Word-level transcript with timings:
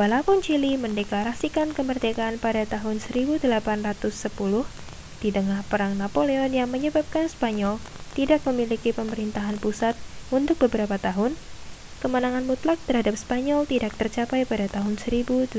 walaupun 0.00 0.38
chili 0.46 0.72
mendeklarasikan 0.84 1.68
kemerdekaan 1.78 2.36
pada 2.44 2.62
tahun 2.74 2.96
1810 3.06 3.48
di 5.24 5.28
tengah 5.36 5.60
perang 5.72 5.92
napoleon 6.02 6.50
yang 6.58 6.68
menyebabkan 6.74 7.24
spanyol 7.34 7.74
tidak 8.16 8.40
memiliki 8.48 8.90
pemerintahan 8.98 9.56
pusat 9.64 9.94
untuk 10.38 10.56
beberapa 10.68 10.96
tahun 11.06 11.32
kemenangan 12.04 12.44
mutlak 12.50 12.76
terhadap 12.86 13.14
spanyol 13.24 13.60
tidak 13.72 13.92
tercapai 14.00 14.40
sampai 14.44 14.68
tahun 14.68 15.00
1818 15.00 15.56